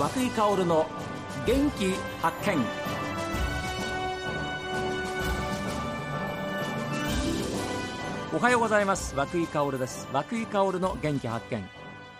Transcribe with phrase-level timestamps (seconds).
[0.00, 0.86] 和井薫の
[1.46, 1.92] 元気
[2.22, 2.56] 発見。
[8.34, 9.14] おはようございます。
[9.14, 10.08] 和井薫です。
[10.10, 11.62] 和久井薫の元気発見。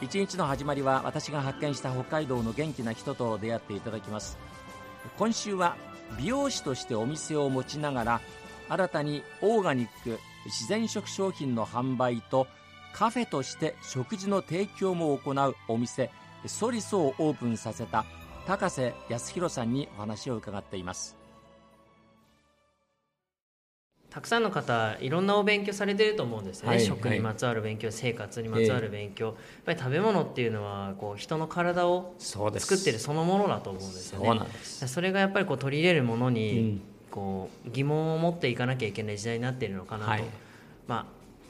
[0.00, 4.38] 一日の始まりは私が発見した北海道の元気な人と出会っていただきます。
[5.18, 5.76] 今週は
[6.16, 8.20] 美容師としてお店を持ちながら
[8.70, 12.46] 新たにオーガニック自然食商品の販売と
[12.94, 16.10] カフェとして食事の提供も行うお店
[16.48, 18.04] ソリソをオープンさせた
[18.46, 21.16] 高瀬康弘さんにお話を伺っています。
[24.08, 29.34] たくさんの方いろんなお勉強されてると思うんですね、はい、食にまつわる勉強、はい、生活にまつわる勉強、やっ
[29.66, 34.40] ぱり食べ物っていうのはこう人の体を作ってるそのものだと思うんですよね。
[34.86, 40.24] それがやっぱりこう取り入れるものにこう疑問を持っていかなきゃいけない時代になっているのかなと、はい、
[40.86, 41.06] まあ、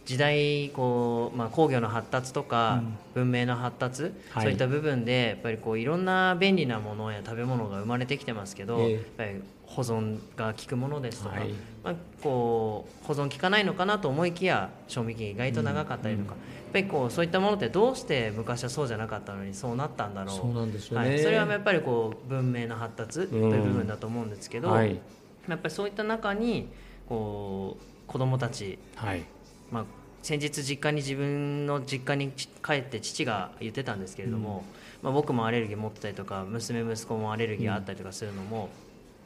[0.07, 2.81] 時代こう、まあ、工業の発達とか、
[3.15, 20.37] 文明の発達、そういった部分でやっぱりこういろんな便利なものや食べ物が生まれてきてますけど、やっぱり保存が効くものですとか、はい、まあ、こう保存効かないのかなと思いきや賞味期限意外と長かったりとか、うん、やっぱりこうそういったものってどうして昔はそうじゃなかったのにそうなったんだろう。
[20.37, 25.01] そうなんですよね、はい、それはやっぱりこう文明の発達という部分だと思うんですけど、うんはい、
[25.49, 26.69] やっぱりそういった中に
[27.09, 29.25] こう子どもたち、はい
[29.71, 29.85] まあ、
[30.23, 34.65] 先日実家に自分の実家に帰って父が言ってたんですけれども、
[35.01, 38.71] うん、まあ、僕もアレルギー持ってたりとか娘息子もアレルギーあったりとかするのも、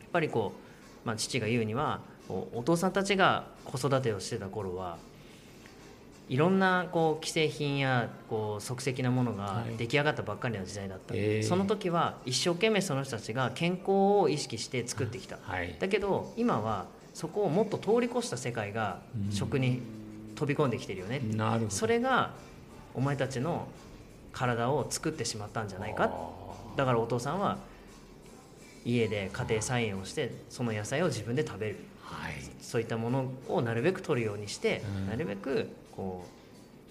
[0.01, 0.53] やっぱりこ
[1.05, 4.99] う、まあ、父が言うにはお父さんたちが子育てをしてた頃は
[6.29, 19.83] いろんなこう既製品やこう即席なものが出来上がったばっかりの時代だった、はい、その時は一生懸命その人たちが健康を意識して作ってきた、はい、だけど今はそこをもっと通り越した世界が食に
[20.41, 22.31] 飛び込んできてるよね、なるそれが
[22.95, 23.69] お前たちの
[24.33, 26.11] 体を作ってしまったんじゃないか。
[26.77, 27.59] だからお父さんは
[28.87, 36.25] 家で家庭菜園をしてその野菜を自分で食べる、はい、そういったものをなるべく取るようにして、うん、なるべくこ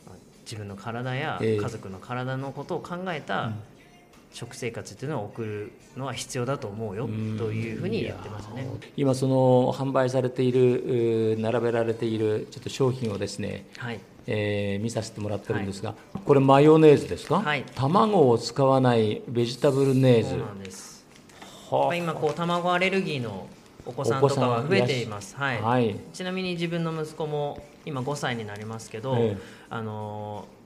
[0.07, 0.11] う
[0.43, 3.53] 自分の体や家族の体のことを考えた
[4.31, 7.07] 食生活っていうのを送るのは必要だと思うよ
[7.37, 8.67] というふうにやってますね。
[8.95, 13.99] 今その販売されている並べられているちょっと商品をですね、はい。
[14.31, 20.29] えー、見させてもらってるんですが、はい、これマヨネーズですか、はい、卵を使わないベジタブルネーズ。
[20.29, 21.03] そうなんです。
[21.71, 23.47] はあ、今こう卵アレルギーの
[23.85, 29.37] お子さんとかは増えています、はい、はい、ちなみに自分の息子も今5歳になりますけど、ええ、
[29.69, 30.58] あのー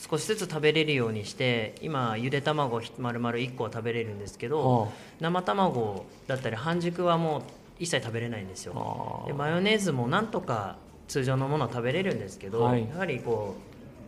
[0.00, 4.88] 少しずつ食べれるようにして今ゆで卵丸々1個は食べれるんですけど、はあ、
[5.20, 7.42] 生卵だったり半熟はもう
[7.78, 13.56] 一切食べれないんですよ、はあ、でマヨネーズもなんとか通常のものは食べれるんですけど、はい、やはりこ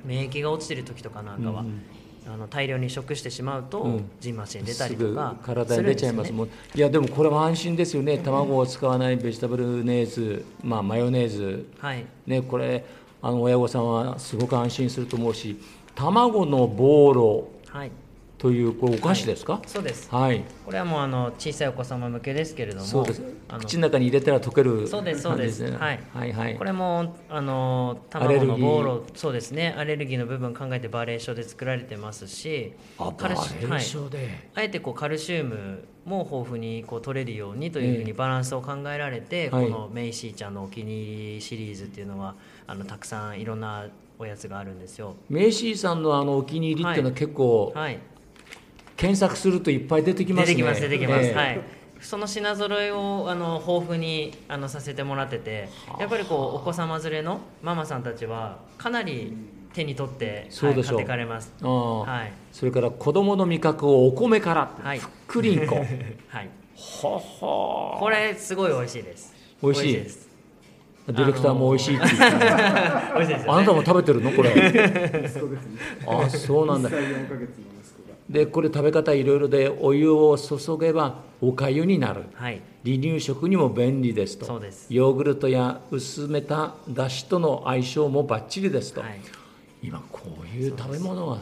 [0.05, 1.83] う免疫が落ちてる時とかなんかは、うん
[2.25, 4.37] あの大量に食してしまうと、じん。
[4.37, 12.85] ましに出たりとか、体に出ちゃいますもん、いやでもこれは安心ですよね、卵を使わないベジタブルネーズ、まあ、マヨネーズ、はい、ね、これ
[13.21, 15.59] あの親御さんはすごく安心すると思うし
[15.95, 17.49] 卵のボーロ。
[18.43, 22.85] というこれお菓子ですか、はい、そうです、はい、これはもうあの小さいお子様向けですけれども。
[22.85, 23.23] そうです。
[23.61, 26.57] 口の中に入れたら溶けるそうですそうです、ね、はい、はいはい。
[26.57, 29.77] これもあの卵のボーロそうですね。
[29.79, 32.73] アレルギーの部分考えてバレー症で作られてますし。
[32.99, 33.83] あカルシはい、
[34.57, 42.35] あえてこうカルシウムも豊富にこう取れるようにというふうにバランスを考えられて、えー、このメイシーちゃんのお気に入りシリーズっていうのは
[42.67, 43.87] あのたくさんいろんな
[44.23, 45.17] おやつがあるんですよ。
[45.29, 47.99] メイシーさんのあのお気に入りっていうのは結構、はい、
[48.97, 50.55] 検索するといっぱい出てきますね。
[50.55, 51.61] 出てきます出てきます、えー、はい。
[52.01, 55.69] その品揃えをあの豊富にあのさせてもらってて
[56.01, 59.33] やっぱりこうお子様連れのママさんたちはかなり
[59.73, 65.77] 手に取ってそうでしょう、はい、買ってかれます、はい、それから子供の味覚をお米から、はい、ふっくりんこ。
[66.29, 66.51] はい。
[66.75, 67.99] はは。
[68.01, 69.33] これすごい美味しいです。
[69.63, 70.32] 美味しいです
[71.07, 74.31] ディレクターも美味しいって言ってあなたも食べてるの？
[74.33, 74.51] これ。
[76.07, 76.91] あそうなんだ。
[78.31, 84.63] でこれ食べ方いろいろでお湯を注げばおかゆになる、はい、離乳食にも便利ですと。
[84.89, 89.21] ヨーグルトや薄めただしとの相性もばっちりですと、はい、
[89.83, 91.39] 今こういう食べ物が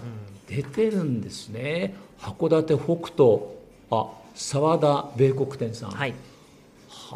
[0.48, 3.40] 出てるんですね、うん、函館北斗
[3.90, 6.14] あ沢田米国店さん、はい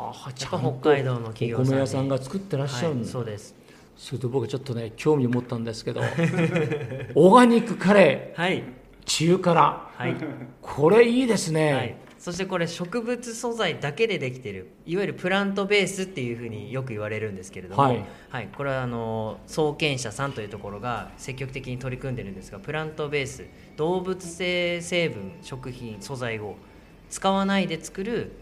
[0.00, 3.55] はあ、ちゃんと北海道の企業お米屋さんが作ってらっしゃるんはい、そうです。
[3.96, 6.00] それと僕ちょっとね興味を持ったんですけど
[7.14, 8.64] オーガニックカレー、はい、
[9.05, 10.17] 中辛、はい、
[10.61, 14.70] これいいですね、はい、そしてこれ植物素材だけでできてる。
[14.85, 23.44] いわゆるプラントベースっていうふうによく言われるんですけれども、はい、はい、これはあの創建者さんというところが積極的に取り組んでるんですがプラントベース
[23.76, 26.56] 動物性成分食品素材を
[27.11, 28.32] 使わないで作る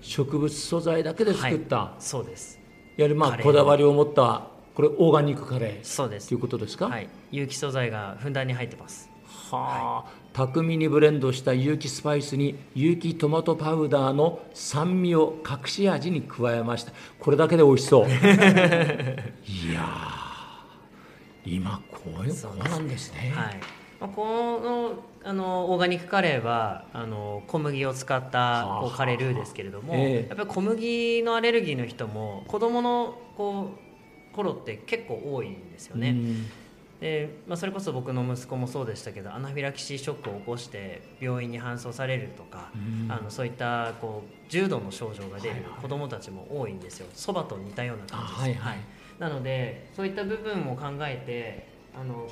[0.00, 2.58] 植物素材だけで作った、はい、そうです。
[2.96, 6.28] やはりまあこだわりを持ったこれオーガニックカレーそうです。
[6.28, 9.10] ということですか、はい、有機素材がふんだんに入ってます。
[9.50, 16.92] はあ、巧みにブレンドした有機スパイスに有機トマトパウダーの酸味を隠し味に加えました。
[17.18, 18.06] これだけで美味しそう。
[18.08, 19.88] いや
[21.44, 23.32] 今こういうこうなんですね。
[23.34, 23.60] はい。
[24.14, 33.70] このあのオーガニックカレーはあの小麦を使ったこうカレールーですけれども、えー、やっぱり小麦のアレルギーの人も子どものこ
[34.32, 36.16] う頃って結構多いんですよね。
[37.00, 42.70] でまあ、それこそ僕の息子もそうでしたけどアナフィラキシーショックを起こして病院に搬送されるとか、
[43.08, 47.06] あのそういったこう重度の症状が出る子どもたちも多いんですよ。
[47.14, 48.78] そばと似たような感じです、はいはい、
[49.18, 52.28] なのでそういった部分も考えてあの、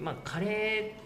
[0.00, 1.01] まあ、カレー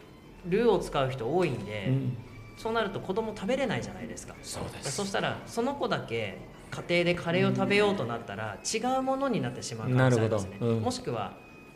[0.49, 2.17] ルーを使う人多いんで、うん、
[2.57, 4.35] そうなると子供食べれないじゃないですか。
[4.43, 4.93] そうです。
[4.93, 6.39] そしたらその子だけ
[6.71, 11.35] 家庭でカレーを食べようとなったら違うものになってしまう可能性ありますね、うん、もしくは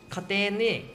[0.09, 0.91] 家庭に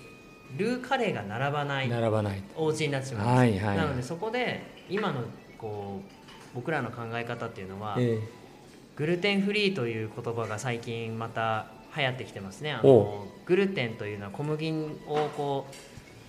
[0.57, 2.43] ルーカレーが並ばない並ばない。
[2.55, 5.23] お家になってしまいます、はいはい、なのでそこで今の
[5.59, 8.21] こう僕らの考え方っていうのは、えー、
[8.97, 12.73] グルテンフリーという言葉が最近また流行ってきてますね。
[12.73, 14.73] あのグルテンというのは小麦
[15.09, 15.75] をこう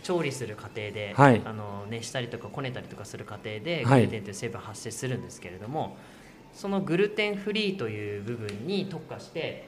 [0.03, 5.91] 調理する過程で、はい、あの熱したりとかこねたりとかする過程でグルテンという成分発生するんですけれども、はい、
[6.53, 9.67] そのグルテンフリーという部分に特化して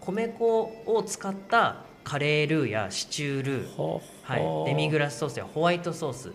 [0.00, 6.32] 米粉を使ったカレールーやシチュールー、はい、デミグラスソースやホワイトソース。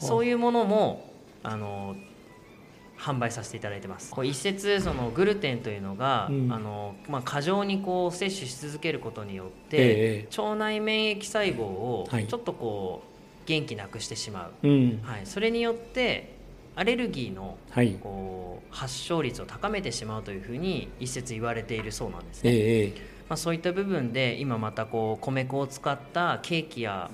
[0.00, 1.10] そういうものも
[1.42, 1.96] あの
[2.98, 4.10] 販売させていただいてます。
[4.10, 16.34] こ一説そのグルテンというのが、うん、あのまあ、過剰にこう摂取し続けることによって、えー、腸内免疫細胞をちょっとこう、元気なくしてしまう、うん、はい、それによって
[16.76, 17.58] アレルギーの
[18.00, 22.50] こう、発症率を高めてしまうというふうに一説言われているそうなんですね。
[22.52, 27.10] えーまあ、そういった部分で今またこう米粉を使ったケーキや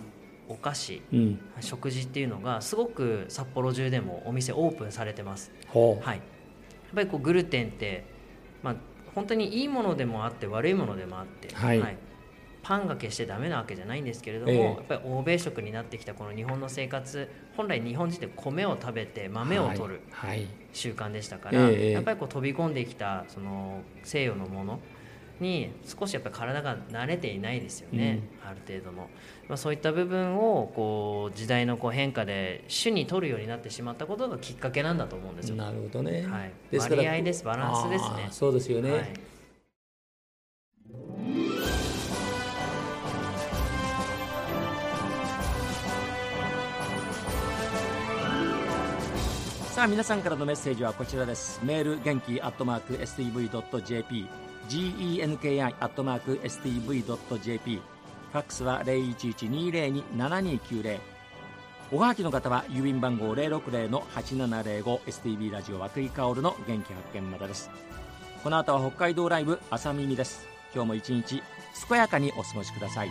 [0.50, 5.52] お菓子、うん、食事っていうのがすごく札幌中でもお店オープンされてます。
[5.72, 6.20] はい、やっ
[6.94, 8.04] ぱりこうグルテンって、
[8.62, 8.76] まあ、
[9.14, 11.96] 本当にいいものでもあって悪いものでもあって、はい、はい、
[12.62, 20.00] パンが決してダメなわけじゃないんですけれども、えー、やっぱり欧米食になってきたこの日本の生活本来日本人って米を食べて豆を取る
[20.72, 24.80] 習慣でしたから、はいはい、やっぱりこう飛び込んできたその西洋のもの
[25.40, 29.08] に少しやっぱり体が慣れていないですよね、うん、ある程度の、
[29.48, 35.56] まあ、そういった部分をこう時代のこう変化で主に取るようになってしまったことがきっかけなんだと思うんですよ。
[35.56, 37.44] なるほどね、はい、割合です。
[37.44, 38.28] バランスですね。
[38.30, 39.12] そうですよね、はい。
[49.70, 51.58] さあ皆さんからのメッセージはこちらです。
[51.64, 54.26] メール元気アットマーク STV.jp
[54.70, 55.30] genki.stv.jp
[58.32, 61.00] ファックスは0112027290
[61.92, 67.68] おはがきの方は郵便番号 060-8705STB ラジオ和久井薫の元気発見までです。
[68.44, 70.46] この後は北海道ライブ朝耳です。
[70.72, 71.42] 今日も一日
[71.88, 73.10] 健やかにお過ごしください。